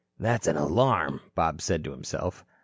[0.17, 2.43] "That's an alarm," Bob said to himself.